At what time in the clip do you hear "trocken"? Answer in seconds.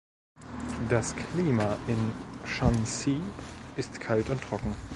4.41-4.75